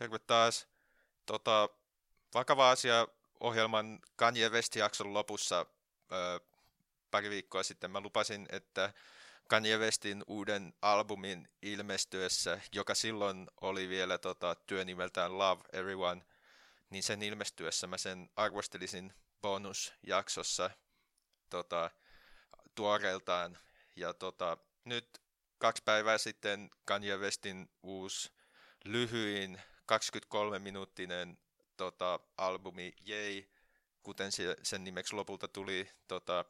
Terve 0.00 0.18
taas. 0.18 0.68
Tota, 1.26 1.68
vakava 2.34 2.70
asia 2.70 3.08
ohjelman 3.40 4.00
Kanye 4.16 4.48
West-jakson 4.48 5.14
lopussa 5.14 5.66
ö, 6.12 6.40
pari 7.10 7.30
viikkoa 7.30 7.62
sitten 7.62 7.90
mä 7.90 8.00
lupasin, 8.00 8.46
että 8.50 8.92
Kanye 9.48 9.78
Westin 9.78 10.24
uuden 10.26 10.74
albumin 10.82 11.48
ilmestyessä, 11.62 12.60
joka 12.72 12.94
silloin 12.94 13.46
oli 13.60 13.88
vielä 13.88 14.18
tota, 14.18 14.54
työnimeltään 14.54 15.38
Love 15.38 15.62
Everyone, 15.72 16.22
niin 16.90 17.02
sen 17.02 17.22
ilmestyessä 17.22 17.86
mä 17.86 17.98
sen 17.98 18.30
arvostelisin 18.36 19.12
bonusjaksossa 19.42 20.70
tota, 21.50 21.90
tuoreeltaan. 22.74 23.58
Ja 23.96 24.14
tota, 24.14 24.56
nyt 24.84 25.22
kaksi 25.58 25.82
päivää 25.84 26.18
sitten 26.18 26.70
Kanye 26.84 27.16
Westin 27.16 27.70
uusi 27.82 28.30
lyhyin 28.84 29.60
23-minuuttinen 29.90 31.38
tota, 31.76 32.20
albumi 32.36 32.92
Yay, 33.08 33.44
kuten 34.02 34.32
se, 34.32 34.56
sen 34.62 34.84
nimeksi 34.84 35.14
lopulta 35.14 35.48
tuli, 35.48 35.90
tota, 36.08 36.44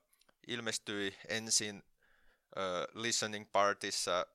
ilmestyi 0.46 1.16
ensin 1.28 1.76
uh, 1.76 3.02
Listening 3.02 3.52
Partissa 3.52 4.26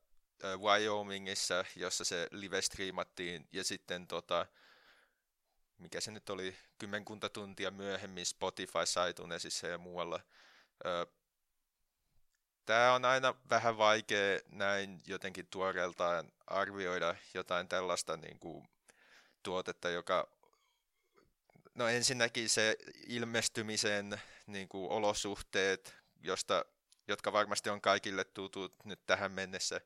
uh, 0.43 0.61
Wyomingissa, 0.61 1.65
jossa 1.75 2.03
se 2.03 2.27
live-striimattiin, 2.31 3.47
ja 3.51 3.63
sitten 3.63 4.07
tota, 4.07 4.45
mikä 5.77 6.01
se 6.01 6.11
nyt 6.11 6.29
oli, 6.29 6.55
kymmenkunta 6.77 7.29
tuntia 7.29 7.71
myöhemmin 7.71 8.25
Spotify, 8.25 8.79
iTunesissa 9.09 9.67
ja 9.67 9.77
muualla. 9.77 10.19
Uh, 10.85 11.15
Tämä 12.65 12.93
on 12.93 13.05
aina 13.05 13.35
vähän 13.49 13.77
vaikea 13.77 14.39
näin 14.49 15.01
jotenkin 15.07 15.47
tuoreeltaan 15.47 16.31
arvioida 16.47 17.15
jotain 17.33 17.67
tällaista 17.67 18.17
niin 18.17 18.39
kuin, 18.39 18.67
tuotetta, 19.45 19.89
joka 19.89 20.27
no 21.75 21.87
ensinnäkin 21.87 22.49
se 22.49 22.77
ilmestymisen 23.07 24.21
niin 24.47 24.69
kuin, 24.69 24.91
olosuhteet, 24.91 25.95
josta, 26.21 26.65
jotka 27.07 27.33
varmasti 27.33 27.69
on 27.69 27.81
kaikille 27.81 28.23
tutut 28.23 28.73
nyt 28.85 28.99
tähän 29.05 29.31
mennessä, 29.31 29.81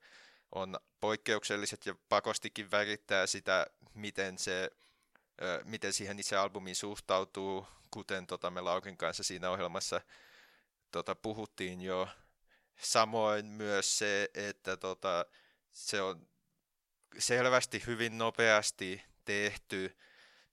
on 0.51 0.79
poikkeukselliset 0.99 1.85
ja 1.85 1.95
pakostikin 2.09 2.71
värittää 2.71 3.27
sitä, 3.27 3.67
miten, 3.93 4.37
se, 4.37 4.71
miten 5.63 5.93
siihen 5.93 6.19
itse 6.19 6.35
albumiin 6.35 6.75
suhtautuu, 6.75 7.67
kuten 7.91 8.27
tota, 8.27 8.51
me 8.51 8.61
Laurin 8.61 8.97
kanssa 8.97 9.23
siinä 9.23 9.49
ohjelmassa 9.49 10.01
tota, 10.91 11.15
puhuttiin 11.15 11.81
jo. 11.81 12.07
Samoin 12.81 13.45
myös 13.45 13.97
se, 13.97 14.29
että 14.33 14.77
tota, 14.77 15.25
se 15.71 16.01
on 16.01 16.27
selvästi 17.17 17.83
hyvin 17.87 18.17
nopeasti 18.17 19.08
tehty, 19.29 19.97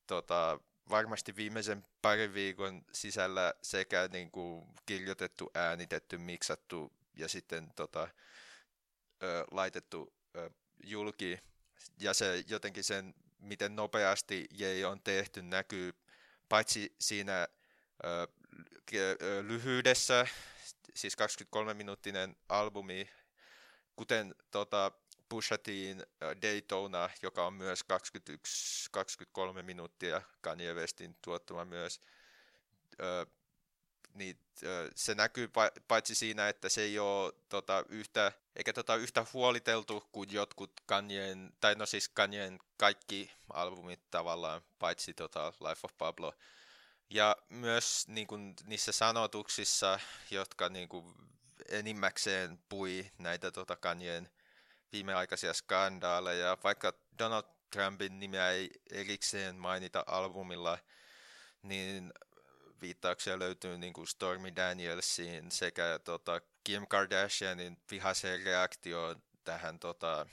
tota, 0.07 0.61
varmasti 0.91 1.37
viimeisen 1.37 1.87
parin 2.03 2.35
viikon 2.35 2.85
sisällä 2.93 3.55
sekä 3.63 4.09
niin 4.13 4.31
kuin 4.31 4.67
kirjoitettu, 4.87 5.51
äänitetty, 5.55 6.19
miksattu 6.19 6.93
ja 7.15 7.29
sitten 7.29 7.73
tota, 7.77 8.09
ö, 9.23 9.45
laitettu 9.51 10.15
ö, 10.37 10.51
julki. 10.85 11.39
Ja 12.01 12.15
se 12.15 12.45
jotenkin 12.49 12.85
sen, 12.85 13.15
miten 13.39 13.77
nopeasti 13.77 14.47
Jei 14.51 14.85
on 14.85 15.01
tehty, 15.01 15.43
näkyy 15.43 15.93
paitsi 16.49 16.95
siinä 17.01 17.49
ö, 18.05 18.29
lyhyydessä, 19.43 20.27
siis 20.95 21.17
23-minuuttinen 21.17 22.37
albumi, 22.49 23.09
kuten 23.97 24.35
tota, 24.51 24.93
Pusha 25.29 25.59
T:in 25.59 26.03
Daytona, 26.43 27.11
joka 27.23 27.47
on 27.47 27.55
myös 27.55 27.85
21-23 29.59 29.63
minuuttia 29.63 30.23
Kanye 30.41 30.75
Westin 30.75 31.17
tuottama 31.23 31.65
myös, 31.65 32.01
ö, 33.01 33.27
niin 34.15 34.39
ö, 34.63 34.91
se 34.95 35.15
näkyy 35.15 35.51
paitsi 35.89 36.15
siinä, 36.15 36.49
että 36.49 36.69
se 36.69 36.81
ei 36.83 36.99
ole 36.99 37.33
tota, 37.49 37.85
yhtä, 37.89 38.33
eikä 38.57 38.73
tota, 38.73 38.97
yhtä 38.97 39.27
huoliteltu 39.33 40.09
kuin 40.13 40.33
jotkut 40.33 40.73
Kanyeen, 40.87 41.53
tai 41.61 41.75
no 41.75 41.87
siis 41.87 42.09
Kanyeen 42.09 42.59
kaikki 42.77 43.33
albumit 43.53 44.01
tavallaan, 44.11 44.63
paitsi 44.79 45.15
tota, 45.15 45.53
Life 45.61 45.81
of 45.83 45.93
Pablo, 45.99 46.35
ja 47.11 47.37
myös 47.49 48.09
niin 48.09 48.27
kuin, 48.27 48.55
niissä 48.65 48.93
sanotuksissa, 48.93 50.01
jotka 50.31 50.69
niin 50.69 50.89
kuin, 50.89 51.15
enimmäkseen 51.69 52.59
pui 52.69 53.11
näitä 53.19 53.51
tota, 53.51 53.77
Kanyeen 53.77 54.29
viimeaikaisia 54.93 55.53
skandaaleja, 55.53 56.59
vaikka 56.65 56.93
Donald 57.19 57.45
Trumpin 57.71 58.19
nimeä 58.19 58.51
ei 58.51 58.71
erikseen 58.91 59.57
mainita 59.57 60.05
albumilla, 60.07 60.79
niin 61.63 62.13
viittauksia 62.81 63.39
löytyy 63.39 63.79
niin 63.79 63.93
kuin 63.93 64.07
Stormy 64.07 64.57
Danielsiin 64.57 65.51
sekä 65.51 66.01
tota, 66.05 66.41
Kim 66.65 66.87
Kardashianin 66.87 67.79
vihaiseen 67.91 68.43
reaktioon 68.43 69.23
tähän 69.45 69.79
tota, 69.79 70.27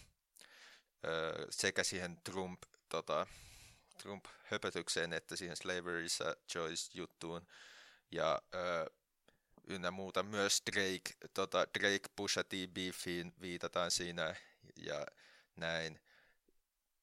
sekä 1.50 1.84
siihen 1.84 2.22
Trump 2.24 2.62
tota, 2.90 3.28
Trump-höpötykseen 4.02 5.14
että 5.14 5.36
siihen 5.36 5.58
Slavery's 5.58 6.36
Choice-juttuun. 6.50 7.48
Ja 8.12 8.42
ö, 8.54 8.90
ynnä 9.68 9.92
muuta 9.92 10.24
myös 10.24 10.62
Drake, 10.72 11.30
tota, 11.34 11.68
Drake 11.80 12.10
Pusha 12.16 12.44
T 12.44 12.54
beefiin 12.74 13.34
viitataan 13.42 13.92
siinä 13.92 14.36
ja 14.76 15.06
näin. 15.56 16.00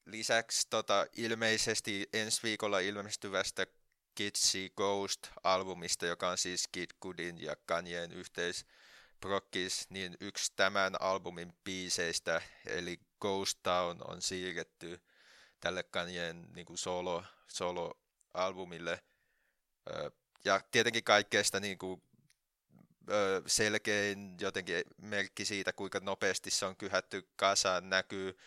Lisäksi 0.06 0.66
tota, 0.70 1.06
ilmeisesti 1.16 2.08
ensi 2.12 2.42
viikolla 2.42 2.78
ilmestyvästä 2.78 3.66
Kid 4.14 4.36
See 4.36 4.68
Ghost-albumista, 4.68 6.06
joka 6.06 6.28
on 6.28 6.38
siis 6.38 6.68
Kid 6.72 6.90
Goodin 7.00 7.42
ja 7.42 7.56
Kanyeen 7.66 8.12
yhteis 8.12 8.66
Brockis, 9.20 9.86
niin 9.90 10.16
yksi 10.20 10.52
tämän 10.56 11.00
albumin 11.00 11.52
biiseistä, 11.64 12.42
eli 12.66 13.00
Ghost 13.20 13.58
Town, 13.62 13.98
on 14.08 14.22
siirretty 14.22 15.00
tälle 15.60 15.82
Kanyeen 15.82 16.48
niin 16.54 16.66
kuin 16.66 16.78
solo, 16.78 17.24
solo-albumille. 17.48 19.02
Ja 20.44 20.60
tietenkin 20.70 21.04
kaikkeesta 21.04 21.60
niin 21.60 21.78
kuin, 21.78 22.02
selkein 23.46 24.36
jotenkin 24.40 24.84
merkki 25.02 25.44
siitä, 25.44 25.72
kuinka 25.72 26.00
nopeasti 26.02 26.50
se 26.50 26.66
on 26.66 26.76
kyhätty 26.76 27.28
kasaan, 27.36 27.90
näkyy 27.90 28.38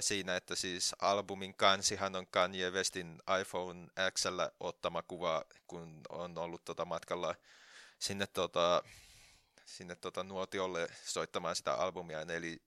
siinä, 0.00 0.36
että 0.36 0.54
siis 0.54 0.94
albumin 0.98 1.54
kansihan 1.54 2.16
on 2.16 2.26
Kanye 2.26 2.70
Westin 2.70 3.22
iPhone 3.40 3.86
X 4.14 4.24
ottama 4.60 5.02
kuva, 5.02 5.44
kun 5.66 6.00
on 6.08 6.38
ollut 6.38 6.64
tota 6.64 6.84
matkalla 6.84 7.34
sinne, 7.98 8.26
tota, 8.26 8.82
sinne 9.64 9.96
tota 9.96 10.24
nuotiolle 10.24 10.88
soittamaan 11.04 11.56
sitä 11.56 11.74
albumia. 11.74 12.20
Eli 12.20 12.62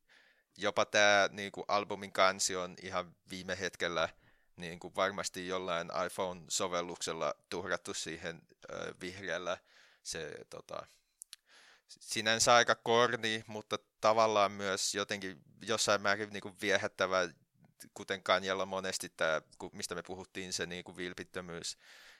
jopa 0.57 0.85
tämä 0.85 1.29
niin 1.31 1.51
kuin 1.51 1.65
albumin 1.67 2.11
kansi 2.11 2.55
on 2.55 2.75
ihan 2.81 3.15
viime 3.29 3.59
hetkellä 3.59 4.09
niin 4.55 4.79
kuin 4.79 4.95
varmasti 4.95 5.47
jollain 5.47 5.87
iPhone-sovelluksella 6.05 7.33
tuhrattu 7.49 7.93
siihen 7.93 8.41
ö, 8.71 8.93
vihreällä 9.01 9.57
se 10.03 10.31
tota, 10.49 10.85
sinänsä 11.99 12.55
aika 12.55 12.75
korni, 12.75 13.43
mutta 13.47 13.77
tavallaan 14.01 14.51
myös 14.51 14.95
jotenkin 14.95 15.41
jossain 15.61 16.01
määrin 16.01 16.29
niin 16.29 16.41
kuin 16.41 16.55
viehättävä, 16.61 17.29
kuten 17.93 18.23
Kanjalla 18.23 18.65
monesti 18.65 19.09
tämä, 19.09 19.41
mistä 19.71 19.95
me 19.95 20.03
puhuttiin, 20.03 20.53
se 20.53 20.65
niin 20.65 20.83
kuin 20.83 20.97
vilpittömyys. 20.97 21.77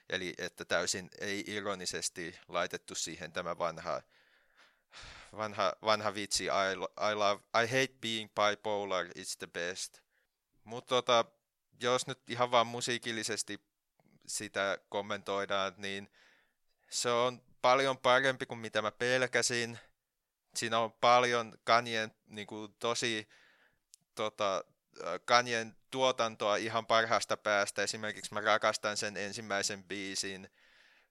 Eli 0.08 0.34
että 0.38 0.64
täysin 0.64 1.08
ei 1.20 1.44
ironisesti 1.46 2.38
laitettu 2.48 2.94
siihen 2.94 3.32
tämä 3.32 3.58
vanha 3.58 4.02
vanha, 5.36 5.72
vanha 5.82 6.14
vitsi, 6.14 6.44
I, 6.44 6.72
I, 7.10 7.14
love, 7.14 7.42
I 7.54 7.66
hate 7.66 7.94
being 8.00 8.30
bipolar, 8.34 9.06
it's 9.06 9.36
the 9.38 9.46
best. 9.46 10.00
Mutta 10.64 10.88
tota, 10.88 11.24
jos 11.80 12.06
nyt 12.06 12.30
ihan 12.30 12.50
vaan 12.50 12.66
musiikillisesti 12.66 13.60
sitä 14.26 14.78
kommentoidaan, 14.88 15.74
niin 15.76 16.10
se 16.92 17.10
on 17.10 17.42
paljon 17.62 17.98
parempi 17.98 18.46
kuin 18.46 18.58
mitä 18.58 18.82
mä 18.82 18.90
pelkäsin. 18.90 19.78
Siinä 20.54 20.78
on 20.78 20.92
paljon 20.92 21.58
Kanyen 21.64 22.14
niin 22.26 22.46
kuin, 22.46 22.74
tosi 22.78 23.28
tota, 24.14 24.64
Kanyen 25.24 25.76
tuotantoa 25.90 26.56
ihan 26.56 26.86
parhaasta 26.86 27.36
päästä. 27.36 27.82
Esimerkiksi 27.82 28.34
mä 28.34 28.40
rakastan 28.40 28.96
sen 28.96 29.16
ensimmäisen 29.16 29.84
biisin 29.84 30.48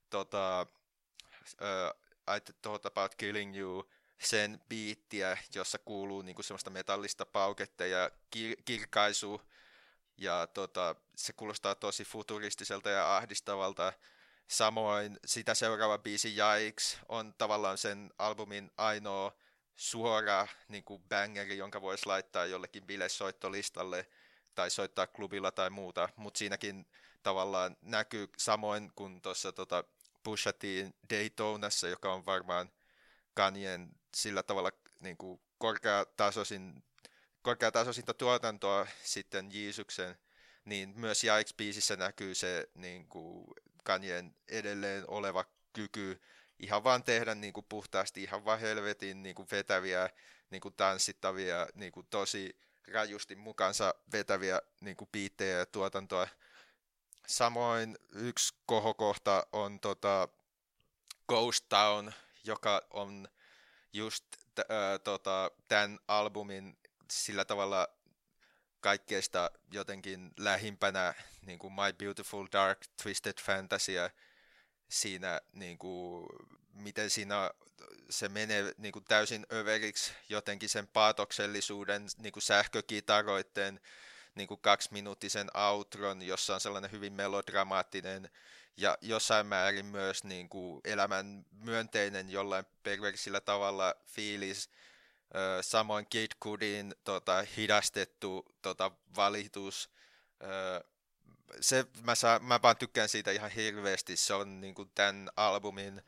tota, 0.09 0.67
uh, 1.61 2.35
I 2.35 2.53
Thought 2.61 2.85
About 2.85 3.15
Killing 3.15 3.57
You 3.57 3.89
sen 4.19 4.59
biittiä, 4.69 5.37
jossa 5.55 5.77
kuuluu 5.77 6.21
niinku 6.21 6.43
semmoista 6.43 6.69
metallista 6.69 7.25
pauketta 7.25 7.85
ja 7.85 8.11
kir- 8.35 8.61
kirkaisu. 8.65 9.41
Ja 10.17 10.47
tota, 10.47 10.95
se 11.15 11.33
kuulostaa 11.33 11.75
tosi 11.75 12.05
futuristiselta 12.05 12.89
ja 12.89 13.17
ahdistavalta. 13.17 13.93
Samoin 14.47 15.19
sitä 15.25 15.53
seuraava 15.53 15.97
biisi 15.97 16.35
Yikes 16.37 16.97
on 17.09 17.33
tavallaan 17.37 17.77
sen 17.77 18.11
albumin 18.17 18.71
ainoa 18.77 19.31
suora 19.75 20.47
niin 20.67 20.83
kuin 20.83 21.03
bangeri, 21.09 21.57
jonka 21.57 21.81
voisi 21.81 22.05
laittaa 22.05 22.45
jollekin 22.45 22.87
bilesoittolistalle. 22.87 24.07
tai 24.55 24.69
soittaa 24.69 25.07
klubilla 25.07 25.51
tai 25.51 25.69
muuta, 25.69 26.09
mutta 26.15 26.37
siinäkin 26.37 26.85
tavallaan 27.23 27.77
näkyy 27.81 28.29
samoin 28.37 28.91
kuin 28.95 29.21
tuossa 29.21 29.51
tota 29.51 29.83
Pusha 30.23 30.53
T:in 30.53 30.93
Daytonassa, 31.09 31.87
joka 31.87 32.13
on 32.13 32.25
varmaan 32.25 32.71
Kanyen 33.33 33.89
sillä 34.15 34.43
tavalla 34.43 34.71
niin 34.99 35.17
kuin 35.17 35.41
korkeatasoisin, 35.57 36.83
korkeatasoisinta 37.41 38.13
tuotantoa 38.13 38.87
sitten 39.03 39.49
Jeesuksen, 39.51 40.17
niin 40.65 40.93
myös 40.95 41.23
Yikes-biisissä 41.23 41.95
näkyy 41.95 42.35
se 42.35 42.67
niin 42.75 43.07
kuin 43.07 43.47
Kanyen 43.83 44.35
edelleen 44.47 45.03
oleva 45.07 45.45
kyky 45.73 46.21
ihan 46.59 46.83
vaan 46.83 47.03
tehdä 47.03 47.35
niin 47.35 47.53
kuin 47.53 47.65
puhtaasti, 47.69 48.23
ihan 48.23 48.45
vaan 48.45 48.59
helvetin 48.59 49.23
niin 49.23 49.35
kuin 49.35 49.47
vetäviä, 49.51 50.09
niin 50.49 50.61
kuin 50.61 50.73
tanssittavia, 50.73 51.67
niin 51.73 51.91
kuin 51.91 52.07
tosi 52.09 52.59
rajusti 52.87 53.35
mukansa 53.35 53.95
vetäviä 54.11 54.61
niin 54.81 54.97
kuin 54.97 55.09
biittejä 55.11 55.57
ja 55.57 55.65
tuotantoa. 55.65 56.27
Samoin 57.27 57.97
yksi 58.09 58.53
kohokohta 58.65 59.47
on 59.51 59.79
tota 59.79 60.27
Ghost 61.27 61.65
Town, 61.69 62.11
joka 62.43 62.81
on 62.89 63.27
just 63.93 64.25
äh, 64.59 64.65
tota, 65.03 65.51
tämän 65.67 65.99
albumin 66.07 66.77
sillä 67.11 67.45
tavalla 67.45 67.87
kaikkeista 68.81 69.51
jotenkin 69.71 70.31
lähimpänä 70.37 71.13
niin 71.45 71.59
kuin 71.59 71.73
My 71.73 71.93
Beautiful 71.97 72.47
Dark 72.51 72.79
Twisted 73.03 73.41
Fantasy 73.41 73.93
siinä, 74.89 75.41
niin 75.53 75.77
kuin, 75.77 76.25
miten 76.73 77.09
siinä 77.09 77.51
se 78.09 78.29
menee 78.29 78.73
niin 78.77 78.91
kuin 78.91 79.05
täysin 79.05 79.45
överiksi 79.53 80.13
jotenkin 80.29 80.69
sen 80.69 80.87
paatoksellisuuden 80.87 82.07
niin 82.17 82.33
kuin 82.33 82.43
sähkökitaroiden 82.43 83.79
niin 84.35 84.47
kuin 84.47 84.61
kaksiminuuttisen 84.61 85.57
outron, 85.57 86.21
jossa 86.21 86.53
on 86.53 86.61
sellainen 86.61 86.91
hyvin 86.91 87.13
melodramaattinen 87.13 88.29
ja 88.77 88.97
jossain 89.01 89.47
määrin 89.47 89.85
myös 89.85 90.23
niin 90.23 90.49
kuin 90.49 90.81
elämän 90.85 91.45
myönteinen 91.51 92.29
jollain 92.29 92.65
perversillä 92.83 93.41
tavalla 93.41 93.95
fiilis. 94.05 94.69
Samoin 95.61 96.07
Kid 96.09 96.31
Cudin 96.43 96.95
tota, 97.03 97.43
hidastettu 97.57 98.45
tota, 98.61 98.91
valitus. 99.15 99.89
Se, 101.61 101.85
mä, 102.01 102.15
saa, 102.15 102.39
mä 102.39 102.59
vaan 102.61 102.77
tykkään 102.77 103.09
siitä 103.09 103.31
ihan 103.31 103.51
hirveästi. 103.51 104.17
Se 104.17 104.33
on 104.33 104.61
niin 104.61 104.75
kuin 104.75 104.91
tämän 104.95 105.29
albumin 105.35 106.01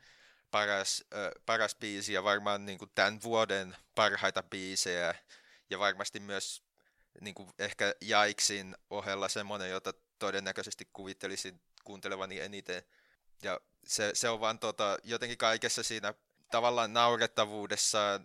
paras, 0.50 1.04
paras 1.46 1.74
biisi 1.74 2.12
ja 2.12 2.24
varmaan 2.24 2.66
niin 2.66 2.78
kuin 2.78 2.90
tämän 2.94 3.22
vuoden 3.22 3.76
parhaita 3.94 4.42
biisejä. 4.42 5.14
Ja 5.70 5.78
varmasti 5.78 6.20
myös 6.20 6.62
niin 7.20 7.34
kuin 7.34 7.50
ehkä 7.58 7.94
Jaiksin 8.00 8.76
ohella 8.90 9.28
semmoinen, 9.28 9.70
jota 9.70 9.92
todennäköisesti 10.18 10.88
kuvittelisin 10.92 11.60
kuuntelevani 11.84 12.40
eniten. 12.40 12.82
Ja 13.42 13.60
se, 13.86 14.10
se 14.14 14.28
on 14.28 14.40
vaan 14.40 14.58
tota, 14.58 14.98
jotenkin 15.02 15.38
kaikessa 15.38 15.82
siinä 15.82 16.14
tavallaan 16.50 16.92
naurettavuudessa 16.92 18.20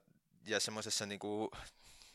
ja 0.50 0.60
semmoisessa 0.60 1.06
niinku, 1.06 1.51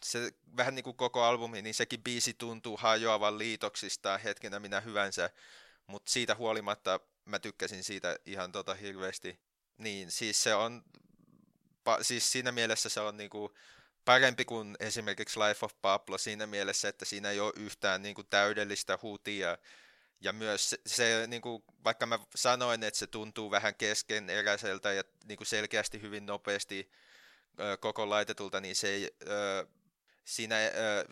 se 0.05 0.33
vähän 0.57 0.75
niin 0.75 0.85
kuin 0.85 0.97
koko 0.97 1.23
albumi, 1.23 1.63
niin 1.63 1.75
sekin 1.75 2.03
biisi 2.03 2.35
tuntuu 2.35 2.77
hajoavan 2.77 3.39
liitoksista 3.39 4.19
hetkenä 4.19 4.61
minä 4.61 4.81
hyvänsä, 4.81 5.31
mutta 5.87 6.13
siitä 6.13 6.35
huolimatta 6.35 7.01
mä 7.25 7.39
tykkäsin 7.39 7.85
siitä 7.85 8.19
ihan 8.27 8.53
tota 8.53 8.75
hirveästi. 8.75 9.41
Niin, 9.79 10.11
siis 10.11 10.43
se 10.43 10.55
on, 10.55 10.85
pa, 11.85 12.03
siis 12.03 12.33
siinä 12.33 12.53
mielessä 12.53 12.89
se 12.89 13.01
on 13.01 13.17
niinku 13.17 13.55
parempi 14.05 14.45
kuin 14.45 14.77
esimerkiksi 14.81 15.41
Life 15.41 15.67
of 15.67 15.73
Pablo 15.83 16.19
siinä 16.19 16.47
mielessä, 16.47 16.89
että 16.89 17.05
siinä 17.05 17.31
ei 17.31 17.41
ole 17.41 17.53
yhtään 17.57 18.03
niinku 18.03 18.25
täydellistä 18.25 18.99
hutia 19.03 19.59
ja 20.21 20.33
myös 20.33 20.71
se, 20.71 20.79
se 20.87 21.25
niin 21.27 21.43
kuin, 21.43 21.65
vaikka 21.85 22.07
mä 22.07 22.19
sanoin, 22.35 22.83
että 22.83 22.99
se 22.99 23.07
tuntuu 23.07 23.51
vähän 23.51 23.75
keskeneräiseltä 23.75 24.93
ja 24.93 25.03
niin 25.25 25.37
kuin 25.37 25.47
selkeästi 25.47 26.03
hyvin 26.03 26.27
nopeasti 26.27 26.91
koko 27.81 28.11
laitetulta, 28.11 28.61
niin 28.61 28.77
se 28.77 29.13
siinä 30.25 30.57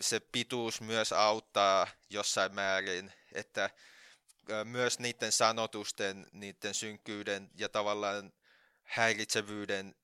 se 0.00 0.20
pituus 0.20 0.80
myös 0.80 1.12
auttaa 1.12 1.86
jossain 2.10 2.54
määrin, 2.54 3.12
että 3.32 3.70
myös 4.64 4.98
niiden 4.98 5.32
sanotusten, 5.32 6.26
niiden 6.32 6.74
synkkyyden 6.74 7.50
ja 7.54 7.68
tavallaan 7.68 8.32
häiritsevyyden 8.82 9.94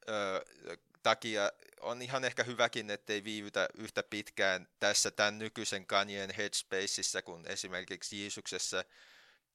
takia 1.02 1.52
on 1.81 2.02
ihan 2.02 2.25
ehkä 2.25 2.44
hyväkin, 2.44 2.91
ettei 2.91 3.25
viivytä 3.25 3.69
yhtä 3.75 4.02
pitkään 4.02 4.69
tässä 4.79 5.11
tämän 5.11 5.38
nykyisen 5.38 5.87
Kanyen 5.87 6.31
headspaceissa 6.31 7.23
kuin 7.23 7.46
esimerkiksi 7.49 8.20
Jeesuksessa, 8.20 8.84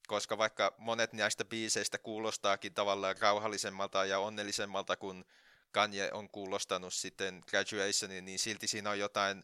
koska 0.08 0.38
vaikka 0.38 0.76
monet 0.78 1.14
näistä 1.14 1.46
biiseistä 1.46 1.98
kuulostaakin 1.98 2.74
tavallaan 2.74 3.16
rauhallisemmalta 3.20 4.06
ja 4.06 4.20
onnellisemmalta 4.20 4.96
kuin 4.96 5.26
Kanye 5.74 6.10
on 6.14 6.30
kuulostanut 6.30 6.94
sitten 6.94 7.44
Graduationin, 7.48 8.26
niin 8.26 8.40
silti 8.40 8.68
siinä 8.68 8.90
on 8.90 9.00
jotain, 9.00 9.44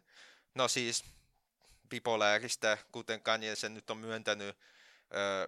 no 0.55 0.67
siis 0.67 1.03
bipolääristä, 1.89 2.77
kuten 2.91 3.21
Kanye 3.21 3.55
sen 3.55 3.73
nyt 3.73 3.89
on 3.89 3.97
myöntänyt, 3.97 4.57
öö, 5.15 5.47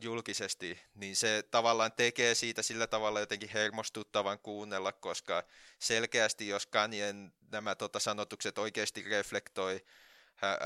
julkisesti, 0.00 0.80
niin 0.94 1.16
se 1.16 1.44
tavallaan 1.50 1.92
tekee 1.92 2.34
siitä 2.34 2.62
sillä 2.62 2.86
tavalla 2.86 3.20
jotenkin 3.20 3.48
hermostuttavan 3.48 4.38
kuunnella, 4.38 4.92
koska 4.92 5.44
selkeästi 5.78 6.48
jos 6.48 6.66
Kanyen 6.66 7.32
nämä 7.50 7.74
tota, 7.74 8.00
sanotukset 8.00 8.58
oikeasti 8.58 9.02
reflektoi 9.02 9.84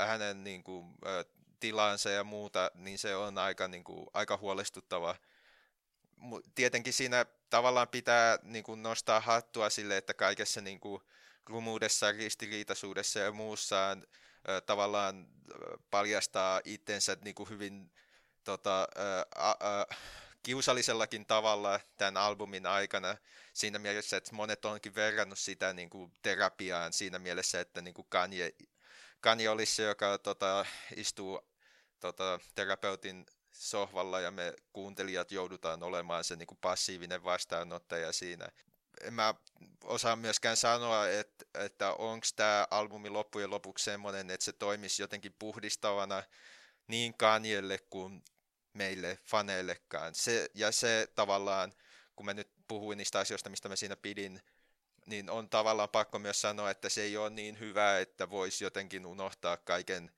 hänen 0.07 0.43
niin 0.43 0.63
kuin, 0.63 0.95
tilansa 1.59 2.09
ja 2.09 2.23
muuta, 2.23 2.71
niin 2.75 2.99
se 2.99 3.15
on 3.15 3.37
aika, 3.37 3.67
niin 3.67 3.83
kuin, 3.83 4.07
aika 4.13 4.37
huolestuttava. 4.37 5.15
Tietenkin 6.55 6.93
siinä 6.93 7.25
tavallaan 7.49 7.87
pitää 7.87 8.39
niin 8.43 8.63
kuin, 8.63 8.83
nostaa 8.83 9.19
hattua 9.19 9.69
sille, 9.69 9.97
että 9.97 10.13
kaikessa 10.13 10.61
niin 10.61 10.79
kuin, 10.79 11.01
rumuudessa, 11.45 12.11
ristiriitaisuudessa 12.11 13.19
ja 13.19 13.31
muussaan 13.31 14.03
tavallaan 14.65 15.27
paljastaa 15.89 16.61
itsensä 16.65 17.17
niin 17.21 17.35
kuin 17.35 17.49
hyvin 17.49 17.91
tota, 18.43 18.87
ä, 19.37 19.49
ä, 19.49 19.85
kiusallisellakin 20.43 21.25
tavalla 21.25 21.79
tämän 21.97 22.17
albumin 22.17 22.65
aikana. 22.65 23.17
Siinä 23.53 23.79
mielessä, 23.79 24.17
että 24.17 24.35
monet 24.35 24.65
onkin 24.65 24.95
verrannut 24.95 25.39
sitä 25.39 25.73
niin 25.73 25.89
kuin 25.89 26.11
terapiaan 26.21 26.93
siinä 26.93 27.19
mielessä, 27.19 27.59
että 27.59 27.81
niin 27.81 27.93
kuin 27.93 28.07
Kanye, 28.09 28.51
Kanye 29.21 29.49
olisi 29.49 29.75
se, 29.75 29.83
joka 29.83 30.17
tota, 30.17 30.65
istuu 30.95 31.41
tota, 31.99 32.39
terapeutin 32.55 33.25
sohvalla 33.51 34.19
ja 34.19 34.31
me 34.31 34.53
kuuntelijat 34.73 35.31
joudutaan 35.31 35.83
olemaan 35.83 36.23
se 36.23 36.35
niin 36.35 36.47
kuin 36.47 36.57
passiivinen 36.61 37.23
vastaanottaja 37.23 38.11
siinä. 38.11 38.47
En 39.01 39.13
mä 39.13 39.33
osaa 39.83 40.15
myöskään 40.15 40.57
sanoa, 40.57 41.07
että, 41.09 41.45
että 41.53 41.93
onko 41.93 42.27
tämä 42.35 42.67
albumi 42.71 43.09
loppujen 43.09 43.49
lopuksi 43.49 43.85
semmoinen, 43.85 44.29
että 44.29 44.45
se 44.45 44.53
toimisi 44.53 45.03
jotenkin 45.03 45.35
puhdistavana 45.39 46.23
niin 46.87 47.13
Kanyelle 47.17 47.79
kuin 47.89 48.23
meille 48.73 49.19
faneillekaan. 49.23 50.15
Se, 50.15 50.49
ja 50.55 50.71
se 50.71 51.07
tavallaan, 51.15 51.73
kun 52.15 52.25
mä 52.25 52.33
nyt 52.33 52.51
puhuin 52.67 52.97
niistä 52.97 53.19
asioista, 53.19 53.49
mistä 53.49 53.69
mä 53.69 53.75
siinä 53.75 53.95
pidin, 53.95 54.41
niin 55.05 55.29
on 55.29 55.49
tavallaan 55.49 55.89
pakko 55.89 56.19
myös 56.19 56.41
sanoa, 56.41 56.69
että 56.69 56.89
se 56.89 57.01
ei 57.01 57.17
ole 57.17 57.29
niin 57.29 57.59
hyvä, 57.59 57.99
että 57.99 58.29
voisi 58.29 58.63
jotenkin 58.63 59.05
unohtaa 59.05 59.57
kaiken, 59.57 60.11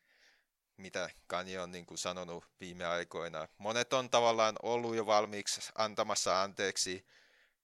mitä 0.78 1.10
Kanye 1.28 1.60
on 1.60 1.72
niin 1.72 1.86
kuin 1.86 1.98
sanonut 1.98 2.46
viime 2.60 2.86
aikoina. 2.86 3.48
Monet 3.58 3.94
on 3.94 4.10
tavallaan 4.10 4.56
ollut 4.64 4.96
jo 4.96 5.06
valmiiksi 5.06 5.72
antamassa 5.76 6.42
anteeksi 6.42 7.06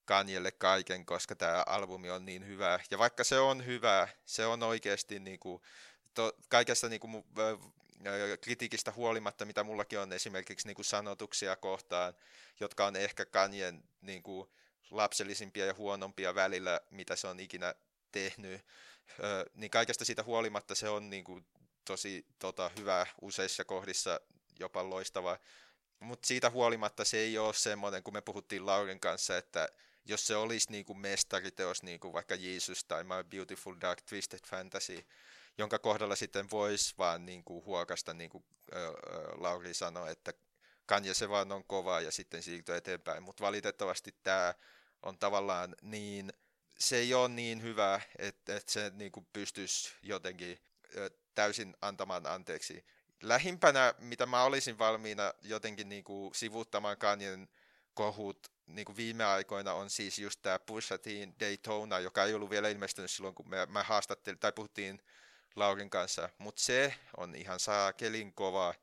Kanyelle 0.06 0.52
kaiken, 0.52 1.06
koska 1.06 1.36
tämä 1.36 1.64
albumi 1.68 2.10
on 2.10 2.26
niin 2.26 2.48
hyvä. 2.48 2.80
Ja 2.92 2.98
vaikka 2.98 3.24
se 3.24 3.40
on 3.40 3.66
hyvä, 3.66 4.08
se 4.26 4.46
on 4.46 4.64
oikeasti 4.64 5.20
niin 5.20 5.40
kuin, 5.40 5.62
to, 6.14 6.34
kaikesta 6.50 6.90
niin 6.90 7.00
kuin, 7.00 7.24
kritiikistä 8.42 8.92
huolimatta, 8.92 9.46
mitä 9.46 9.64
mullakin 9.64 10.00
on 10.00 10.14
esimerkiksi 10.14 10.68
niin 10.68 10.76
kuin 10.76 10.86
sanotuksia 10.86 11.56
kohtaan, 11.56 12.14
jotka 12.60 12.86
on 12.86 12.96
ehkä 12.96 13.26
Kanyen 13.26 13.84
niin 14.02 14.24
kuin 14.24 14.50
lapsellisimpia 14.92 15.66
ja 15.66 15.74
huonompia 15.78 16.36
välillä, 16.36 16.82
mitä 16.92 17.16
se 17.16 17.28
on 17.28 17.40
ikinä 17.40 17.76
tehnyt, 18.12 18.66
niin 19.56 19.72
kaikesta 19.72 20.06
siitä 20.06 20.24
huolimatta 20.24 20.76
se 20.76 20.90
on 20.90 21.10
niin 21.10 21.24
kuin 21.24 21.46
tosi 21.90 22.26
tota, 22.40 22.72
hyvä 22.78 23.08
useissa 23.22 23.66
kohdissa, 23.66 24.20
jopa 24.60 24.90
loistava. 24.90 25.40
Mutta 26.00 26.28
siitä 26.28 26.50
huolimatta 26.50 27.06
se 27.06 27.18
ei 27.18 27.38
ole 27.38 27.54
semmoinen, 27.54 28.04
kun 28.04 28.14
me 28.14 28.22
puhuttiin 28.22 28.66
Laurin 28.66 29.00
kanssa, 29.00 29.38
että 29.38 29.70
jos 30.06 30.28
se 30.28 30.36
olisi 30.36 30.72
niin 30.72 30.86
kuin 30.86 31.00
mestariteos, 31.00 31.84
niin 31.84 32.00
kuin 32.00 32.14
vaikka 32.14 32.36
Jesus 32.36 32.84
tai 32.84 33.04
My 33.04 33.24
Beautiful 33.30 33.76
Dark 33.82 34.02
Twisted 34.02 34.40
Fantasy, 34.48 35.06
jonka 35.58 35.80
kohdalla 35.80 36.16
sitten 36.16 36.52
voisi 36.52 36.94
vaan 36.98 37.26
niin 37.26 37.44
kuin 37.44 37.66
huokasta, 37.66 38.14
niin 38.14 38.30
kuin 38.30 38.44
Lauri 39.38 39.74
sanoi, 39.74 40.12
että 40.12 40.34
Kanye 40.86 41.14
se 41.14 41.30
vaan 41.30 41.52
on 41.52 41.64
kova 41.64 42.02
ja 42.02 42.12
sitten 42.12 42.44
siirtyy 42.44 42.76
eteenpäin. 42.76 43.24
Mutta 43.24 43.44
valitettavasti 43.44 44.16
tämä 44.24 44.54
on 45.04 45.18
tavallaan 45.18 45.76
niin, 45.82 46.34
se 46.80 46.98
ei 46.98 47.14
ole 47.14 47.30
niin 47.30 47.62
hyvä, 47.62 48.02
että, 48.18 48.56
että 48.56 48.72
se 48.72 48.92
niin 48.96 49.12
kuin 49.12 49.28
pystyisi 49.34 49.94
jotenkin 50.04 50.60
täysin 51.40 51.76
antamaan 51.82 52.28
anteeksi 52.28 52.86
lähimpänä, 53.24 53.94
mitä 54.00 54.26
mä 54.26 54.44
olisin 54.44 54.78
valmiina 54.80 55.34
jotenkin 55.42 55.90
niin 55.90 56.04
kuin 56.04 56.36
sivuuttamaan 56.36 56.98
Kanyen 56.98 57.50
kohut 57.94 58.52
niin 58.68 58.86
kuin 58.86 58.96
viime 58.96 59.26
aikoina 59.26 59.74
on 59.74 59.90
siis 59.90 60.20
just 60.20 60.42
tämä 60.42 60.60
Pusha 60.60 60.98
Teen 60.98 61.36
Daytona, 61.40 62.00
joka 62.00 62.24
ei 62.24 62.34
ollut 62.34 62.50
vielä 62.50 62.70
ilmestynyt 62.70 63.12
silloin, 63.12 63.36
kun 63.36 63.46
mä 63.68 63.84
haastattelin 63.84 64.40
tai 64.40 64.52
puhuttiin 64.52 65.02
Laurin 65.56 65.90
kanssa, 65.90 66.30
mutta 66.38 66.62
se 66.62 66.96
on 67.18 67.36
ihan 67.36 67.60
saakelin 67.60 68.34
kova 68.34 68.74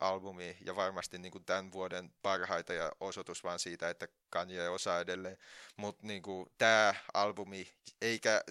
albumi 0.00 0.56
ja 0.60 0.76
varmasti 0.76 1.18
niin 1.18 1.32
kuin 1.32 1.44
tämän 1.44 1.72
vuoden 1.72 2.12
parhaita 2.22 2.72
ja 2.72 2.92
osoitus 3.00 3.44
vaan 3.44 3.58
siitä, 3.58 3.90
että 3.90 4.08
Kanye 4.30 4.68
osaa 4.68 5.00
edelleen. 5.00 5.38
Mutta 5.76 6.06
niin 6.06 6.22
tämä 6.58 6.94
albumi, 7.14 7.74
eikä 8.00 8.44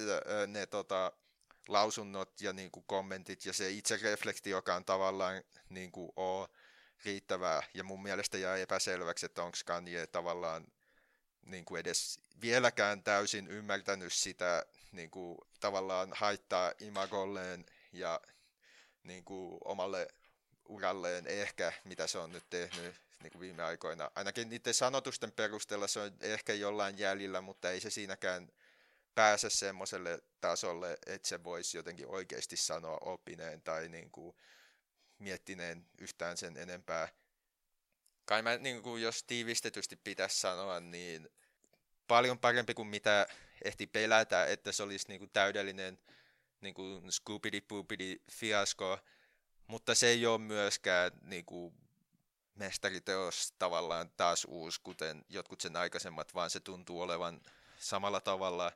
ne 0.48 0.66
tota, 0.66 1.12
lausunnot 1.70 2.42
ja 2.42 2.54
niin 2.54 2.72
kuin 2.72 2.84
kommentit 2.88 3.46
ja 3.46 3.54
se 3.54 3.70
itse 3.70 3.98
reflekti, 3.98 4.50
joka 4.50 4.76
on 4.76 4.86
tavallaan 4.86 5.44
niin 5.70 5.92
kuin, 5.92 6.12
ole 6.16 6.50
riittävää. 7.06 7.64
Ja 7.74 7.84
mun 7.84 8.04
mielestä 8.04 8.38
jää 8.38 8.58
epäselväksi, 8.58 9.26
että 9.26 9.44
onko 9.44 9.58
Kanye 9.66 10.08
tavallaan 10.08 10.68
niin 11.46 11.66
kuin 11.66 11.80
edes 11.80 12.20
vieläkään 12.42 13.04
täysin 13.04 13.48
ymmärtänyt 13.48 14.14
sitä 14.14 14.66
niin 14.92 15.12
kuin, 15.12 15.38
tavallaan 15.60 16.10
haittaa 16.16 16.74
imagolleen 16.80 17.66
ja 17.92 18.22
niin 19.04 19.24
kuin, 19.24 19.58
omalle 19.64 20.08
uralleen 20.68 21.28
ehkä, 21.28 21.74
mitä 21.84 22.08
se 22.08 22.18
on 22.18 22.32
nyt 22.32 22.50
tehnyt 22.50 22.96
niin 23.22 23.32
kuin 23.32 23.40
viime 23.40 23.64
aikoina. 23.64 24.12
Ainakin 24.16 24.50
niiden 24.50 24.74
sanotusten 24.74 25.32
perusteella 25.32 25.88
se 25.88 26.00
on 26.00 26.12
ehkä 26.22 26.54
jollain 26.54 26.98
jäljellä, 26.98 27.42
mutta 27.42 27.72
ei 27.72 27.80
se 27.80 27.90
siinäkään 27.90 28.52
pääse 29.16 29.50
semmoiselle 29.50 30.20
tasolle, 30.42 30.98
että 31.06 31.28
se 31.28 31.44
voisi 31.44 31.78
jotenkin 31.78 32.08
oikeasti 32.08 32.58
sanoa 32.58 32.98
oppineen 33.02 33.62
tai 33.62 33.90
niin 33.90 34.12
kuin 34.12 34.36
miettineen 35.20 35.86
yhtään 35.98 36.38
sen 36.38 36.58
enempää. 36.58 37.08
Kai 38.26 38.42
mä, 38.42 38.58
niin 38.58 38.84
kuin, 38.84 39.02
jos 39.02 39.24
tiivistetysti 39.24 39.96
pitäisi 39.96 40.40
sanoa, 40.40 40.80
niin 40.80 41.30
paljon 42.08 42.40
parempi 42.40 42.74
kuin 42.74 42.88
mitä 42.88 43.28
ehti 43.64 43.88
pelätä, 43.88 44.46
että 44.46 44.72
se 44.72 44.84
olisi 44.84 45.08
niin 45.08 45.20
kuin 45.20 45.32
täydellinen 45.32 46.00
niin 46.62 46.74
kuin 46.74 47.04
fiasko, 48.32 49.00
mutta 49.68 49.96
se 49.96 50.08
ei 50.08 50.26
ole 50.26 50.38
myöskään 50.38 51.12
niin 51.22 51.46
kuin 51.46 51.74
mestariteos 52.56 53.54
tavallaan 53.60 54.10
taas 54.18 54.46
uusi, 54.50 54.82
kuten 54.84 55.26
jotkut 55.30 55.62
sen 55.62 55.76
aikaisemmat, 55.76 56.34
vaan 56.34 56.50
se 56.50 56.60
tuntuu 56.60 57.02
olevan 57.02 57.42
samalla 57.80 58.22
tavalla 58.22 58.72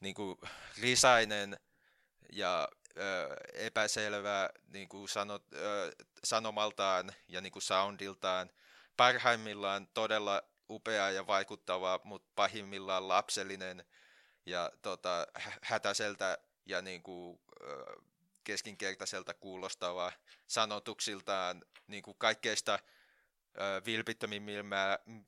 niin 0.00 0.14
kuin 0.14 0.38
risainen 0.80 1.58
ja 2.32 2.68
ö, 2.96 3.36
epäselvä 3.52 4.50
niin 4.68 4.88
kuin 4.88 5.08
sanot, 5.08 5.44
ö, 5.54 5.92
sanomaltaan 6.24 7.12
ja 7.28 7.40
niin 7.40 7.52
kuin 7.52 7.62
soundiltaan. 7.62 8.50
Parhaimmillaan 8.96 9.88
todella 9.94 10.42
upea 10.70 11.10
ja 11.10 11.26
vaikuttava, 11.26 12.00
mutta 12.04 12.28
pahimmillaan 12.34 13.08
lapsellinen 13.08 13.84
ja 14.46 14.72
tota, 14.82 15.26
hätäiseltä 15.62 16.38
ja 16.66 16.82
niin 16.82 17.02
kuin, 17.02 17.40
ö, 17.60 17.84
keskinkertaiselta 18.44 19.34
kuulostava 19.34 20.12
sanotuksiltaan 20.46 21.64
niin 21.86 22.02
kuin 22.02 22.16
kaikkeista 22.18 22.78
ö, 23.58 23.82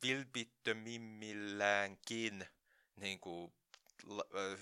vilpittömimmilläänkin 0.03 2.47
niin 2.97 3.21
kuin, 3.21 3.53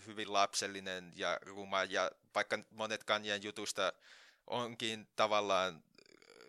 hyvin 0.07 0.33
lapsellinen 0.33 1.13
ja 1.17 1.39
ruma, 1.43 1.85
ja 1.85 2.11
vaikka 2.35 2.59
monet 2.71 3.05
Kanyen 3.05 3.43
jutusta 3.43 3.93
onkin 4.47 5.09
tavallaan 5.17 5.85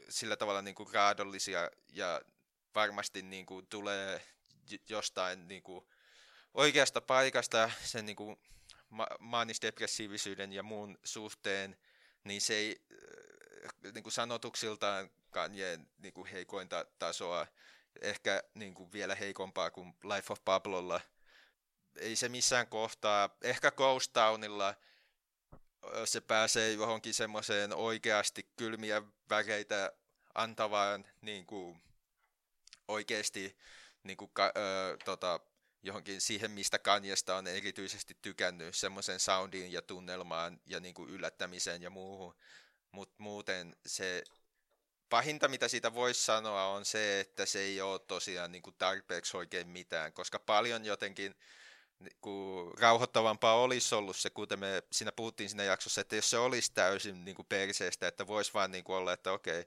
sillä 0.10 0.36
tavalla 0.36 0.62
niin 0.62 0.75
kuin 0.75 0.93
raadollisia 0.93 1.72
ja 1.93 2.22
varmasti 2.75 3.22
niin 3.22 3.46
kuin 3.46 3.67
tulee 3.67 4.22
jostain 4.89 5.48
niin 5.48 5.63
kuin 5.63 5.86
oikeasta 6.53 7.01
paikasta 7.01 7.72
sen 7.84 8.05
niin 8.05 8.15
kuin 8.15 8.38
ma- 8.89 9.08
maanisdepressiivisyyden 9.19 10.53
ja 10.53 10.63
muun 10.63 10.98
suhteen, 11.03 11.77
niin 12.24 12.41
se 12.41 12.53
ei 12.53 12.81
niin 13.93 14.03
kuin 14.03 14.13
sanotuksiltaan 14.13 15.10
Kanyeen 15.29 15.89
niin 15.98 16.13
kuin 16.13 16.27
heikointa 16.27 16.86
tasoa, 17.00 17.48
ehkä 18.01 18.43
niin 18.53 18.74
kuin 18.74 18.91
vielä 18.91 19.15
heikompaa 19.15 19.72
kuin 19.72 19.93
Life 20.03 20.34
of 20.34 20.46
Pablolla– 20.46 21.01
ei 22.01 22.15
se 22.15 22.29
missään 22.29 22.68
kohtaa, 22.68 23.29
ehkä 23.41 23.72
Ghost 23.72 24.13
Townilla 24.13 24.75
se 26.06 26.22
pääsee 26.22 26.72
johonkin 26.72 27.13
semmoiseen 27.13 27.74
oikeasti 27.74 28.50
kylmiä 28.58 29.01
väreitä 29.29 29.91
antavaan 30.36 31.06
niin 31.22 31.46
kuin, 31.46 31.82
oikeasti 32.88 33.58
niin 34.03 34.18
kuin, 34.18 34.32
ö, 34.39 34.98
tota, 35.06 35.39
johonkin 35.84 36.22
siihen, 36.22 36.51
mistä 36.51 36.79
Kanjesta 36.79 37.36
on 37.36 37.48
erityisesti 37.48 38.18
tykännyt, 38.22 38.75
semmoisen 38.75 39.20
soundiin 39.20 39.72
ja 39.72 39.82
tunnelmaan 39.82 40.62
ja 40.65 40.79
niin 40.79 40.94
kuin 40.94 41.10
yllättämiseen 41.10 41.82
ja 41.82 41.89
muuhun. 41.89 42.36
Mutta 42.91 43.15
muuten 43.18 43.75
se 43.86 44.24
pahinta, 45.10 45.48
mitä 45.48 45.68
siitä 45.68 45.94
voisi 45.94 46.24
sanoa, 46.24 46.65
on 46.65 46.86
se, 46.86 47.20
että 47.20 47.46
se 47.46 47.60
ei 47.60 47.82
ole 47.82 48.00
tosiaan 48.00 48.51
niin 48.51 48.62
kuin 48.62 48.75
tarpeeksi 48.77 49.38
oikein 49.38 49.68
mitään, 49.68 50.13
koska 50.13 50.39
paljon 50.39 50.86
jotenkin 50.86 51.36
niin 52.00 52.79
rauhoittavampaa 52.79 53.56
olisi 53.56 53.96
ollut 53.96 54.15
se, 54.15 54.29
kuten 54.29 54.60
me 54.60 54.84
siinä 54.91 55.12
puhuttiin 55.12 55.50
siinä 55.50 55.63
jaksossa, 55.63 56.01
että 56.01 56.15
jos 56.15 56.29
se 56.29 56.38
olisi 56.38 56.72
täysin 56.74 57.25
niin 57.25 57.36
kuin 57.36 57.46
perseestä, 57.46 58.08
että 58.08 58.27
voisi 58.27 58.53
vaan 58.53 58.72
niin 58.72 58.84
kuin 58.84 58.96
olla, 58.96 59.13
että 59.13 59.32
okei, 59.32 59.65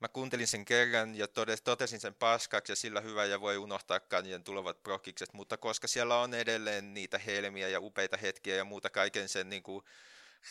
mä 0.00 0.08
kuuntelin 0.08 0.46
sen 0.46 0.64
kerran 0.64 1.14
ja 1.14 1.28
totesin 1.64 2.00
sen 2.00 2.14
paskaksi 2.14 2.72
ja 2.72 2.76
sillä 2.76 3.00
hyvä 3.00 3.24
ja 3.24 3.40
voi 3.40 3.56
unohtaa 3.56 4.00
kanjen 4.00 4.44
tulevat 4.44 4.82
prokikset, 4.82 5.32
mutta 5.32 5.56
koska 5.56 5.88
siellä 5.88 6.18
on 6.18 6.34
edelleen 6.34 6.94
niitä 6.94 7.18
helmiä 7.18 7.68
ja 7.68 7.80
upeita 7.80 8.16
hetkiä 8.16 8.56
ja 8.56 8.64
muuta 8.64 8.90
kaiken 8.90 9.28
sen 9.28 9.48
niin 9.48 9.62
kuin 9.62 9.84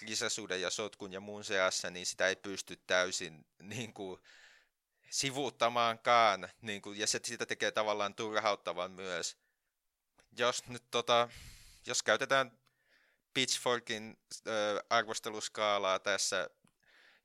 risasuuden 0.01 0.61
ja 0.61 0.69
sotkun 0.69 1.13
ja 1.13 1.19
muun 1.19 1.43
seassa, 1.43 1.89
niin 1.89 2.05
sitä 2.05 2.27
ei 2.27 2.35
pysty 2.35 2.75
täysin 2.87 3.45
niin 3.59 3.93
kuin, 3.93 4.21
sivuuttamaankaan, 5.09 6.49
niin 6.61 6.81
kuin, 6.81 6.99
ja 6.99 7.07
se 7.07 7.19
sitä 7.23 7.45
tekee 7.45 7.71
tavallaan 7.71 8.15
turhauttavan 8.15 8.91
myös 8.91 9.37
jos 10.37 10.67
nyt 10.67 10.83
tota, 10.91 11.29
jos 11.85 12.03
käytetään 12.03 12.51
Pitchforkin 13.33 14.17
äh, 14.47 14.53
arvosteluskaalaa 14.89 15.99
tässä, 15.99 16.49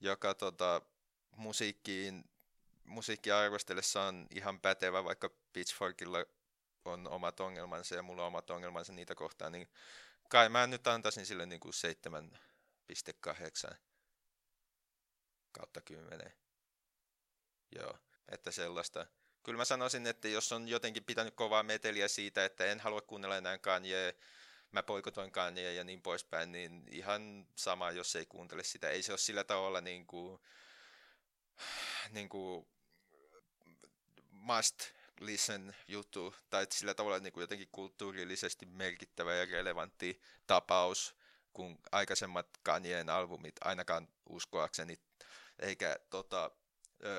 joka 0.01 0.35
tota, 0.35 0.83
musiikkiin, 1.37 2.31
musiikkiarvostellessa 2.85 4.03
on 4.03 4.27
ihan 4.31 4.61
pätevä, 4.61 5.05
vaikka 5.05 5.31
Pitchforkilla 5.53 6.19
on 6.85 7.09
omat 7.09 7.41
ongelmansa 7.41 7.95
ja 7.95 8.03
mulla 8.03 8.23
on 8.23 8.29
omat 8.29 8.51
ongelmansa 8.51 8.93
niitä 8.93 9.15
kohtaan, 9.15 9.53
niin 9.53 9.69
kai 10.29 10.49
mä 10.49 10.67
nyt 10.67 10.87
antaisin 10.87 11.27
sille 11.27 11.47
niin 11.47 11.61
kuin 11.61 11.75
7,8 13.71 13.75
kautta 15.53 15.81
10. 15.81 16.33
Joo, 17.77 17.99
että 18.29 18.51
sellaista 18.51 19.07
kyllä 19.43 19.57
mä 19.57 19.65
sanoisin, 19.65 20.07
että 20.07 20.29
jos 20.29 20.53
on 20.53 20.69
jotenkin 20.69 21.05
pitänyt 21.05 21.35
kovaa 21.35 21.63
meteliä 21.63 22.09
siitä, 22.09 22.45
että 22.45 22.65
en 22.65 22.81
halua 22.81 23.01
kuunnella 23.01 23.37
enää 23.37 23.59
Kanye, 23.59 24.15
mä 24.73 24.83
poikotoin 24.83 25.33
Kanye 25.33 25.75
ja 25.75 25.85
niin 25.85 26.03
poispäin, 26.03 26.53
niin 26.53 26.85
ihan 26.91 27.47
sama, 27.57 27.91
jos 27.91 28.17
ei 28.17 28.27
kuuntele 28.27 28.65
sitä. 28.65 28.91
Ei 28.91 29.03
se 29.03 29.13
ole 29.13 29.19
sillä 29.19 29.45
tavalla 29.45 29.81
niin 29.81 30.07
kuin, 30.07 30.41
niin 32.11 32.29
kuin 32.29 32.67
must 34.31 34.77
listen 35.21 35.77
juttu, 35.89 36.35
tai 36.51 36.67
sillä 36.71 36.95
tavalla 36.95 37.19
niin 37.19 37.33
kuin 37.33 37.43
jotenkin 37.43 37.69
kulttuurillisesti 37.73 38.67
merkittävä 38.67 39.35
ja 39.35 39.45
relevantti 39.45 40.23
tapaus, 40.47 41.17
kuin 41.53 41.79
aikaisemmat 41.93 42.47
Kanyeen 42.63 43.11
albumit, 43.11 43.55
ainakaan 43.61 44.09
uskoakseni, 44.29 44.99
eikä 45.59 45.97
tota, 46.11 46.51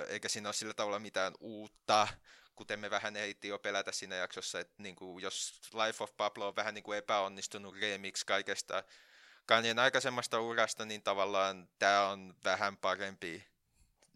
eikä 0.07 0.29
siinä 0.29 0.47
ole 0.49 0.53
sillä 0.53 0.73
tavalla 0.73 0.99
mitään 0.99 1.33
uutta, 1.39 2.07
kuten 2.55 2.79
me 2.79 2.89
vähän 2.89 3.15
ehti 3.15 3.47
jo 3.47 3.59
pelätä 3.59 3.91
siinä 3.91 4.15
jaksossa, 4.15 4.59
että 4.59 4.73
niin 4.77 4.95
kuin, 4.95 5.23
jos 5.23 5.61
Life 5.73 6.03
of 6.03 6.17
Pablo 6.17 6.47
on 6.47 6.55
vähän 6.55 6.73
niin 6.73 6.83
kuin 6.83 6.97
epäonnistunut 6.97 7.75
remix 7.81 8.23
kaikesta 8.23 8.83
Kanyen 9.45 9.79
aikaisemmasta 9.79 10.39
urasta, 10.39 10.85
niin 10.85 11.03
tavallaan 11.03 11.69
tämä 11.79 12.09
on 12.09 12.35
vähän 12.43 12.77
parempi 12.77 13.47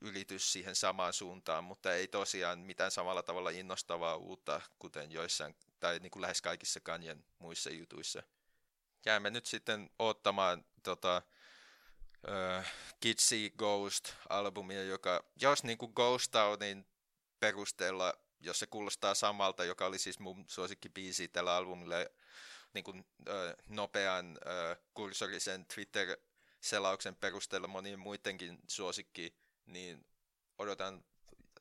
ylitys 0.02 0.54
siihen 0.54 0.76
samaan 0.76 1.14
suuntaan, 1.14 1.64
mutta 1.64 1.94
ei 1.94 2.08
tosiaan 2.08 2.60
mitään 2.60 2.92
samalla 2.92 3.24
tavalla 3.24 3.50
innostavaa 3.50 4.16
uutta, 4.16 4.62
kuten 4.80 5.12
joissain, 5.12 5.56
tai 5.80 6.00
niin 6.00 6.12
kuin 6.12 6.22
lähes 6.22 6.42
kaikissa 6.42 6.80
Kanyen 6.80 7.24
muissa 7.40 7.70
jutuissa. 7.70 8.24
Jäämme 9.06 9.30
nyt 9.30 9.46
sitten 9.46 9.90
ottamaan 10.00 10.66
tota, 10.84 11.22
uh, 12.24 12.66
Kitsy 13.00 13.50
Ghost-albumia, 13.50 14.84
joka 14.84 15.24
jos 15.36 15.64
niin 15.64 15.78
kuin 15.78 15.92
Ghost 15.96 16.32
Townin 16.32 16.86
perusteella, 17.40 18.14
jos 18.40 18.60
se 18.60 18.68
kuulostaa 18.68 19.14
samalta, 19.14 19.64
joka 19.64 19.86
oli 19.86 20.00
siis 20.00 20.20
mun 20.20 20.46
suosikkibiisi 20.48 21.28
tällä 21.28 21.56
albumilla, 21.56 21.96
niin 22.74 22.84
kuin, 22.84 23.00
uh, 23.00 23.64
nopean 23.68 24.32
uh, 24.32 24.84
kursorisen 24.94 25.66
Twitter-selauksen 25.66 27.16
perusteella 27.16 27.68
monien 27.68 28.00
muidenkin 28.00 28.60
suosikki 28.68 29.36
niin 29.66 30.06
odotan 30.58 31.04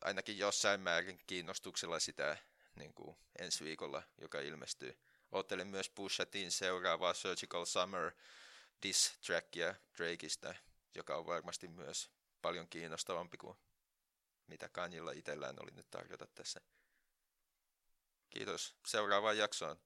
ainakin 0.01 0.39
jossain 0.39 0.81
määrin 0.81 1.21
kiinnostuksella 1.27 2.01
sitä 2.01 2.37
niin 2.75 2.95
kuin 2.95 3.17
ensi 3.39 3.65
viikolla, 3.65 4.03
joka 4.19 4.41
ilmestyy. 4.41 4.99
Ottelen 5.33 5.67
myös 5.67 5.91
Pusha 5.91 6.27
Tin 6.27 6.51
seuraavaa 6.51 7.15
Surgical 7.15 7.65
Summer 7.65 8.13
diss 8.83 9.19
trackia 9.27 9.75
Drakeista, 9.99 10.55
joka 10.95 11.17
on 11.17 11.27
varmasti 11.27 11.69
myös 11.69 12.11
paljon 12.43 12.69
kiinnostavampi 12.69 13.37
kuin 13.37 13.57
mitä 14.47 14.69
Kanjilla 14.69 15.13
itsellään 15.13 15.57
oli 15.63 15.71
nyt 15.71 15.91
tarjota 15.91 16.27
tässä. 16.35 16.61
Kiitos 18.31 18.77
seuraavaan 18.87 19.39
jaksoon. 19.39 19.77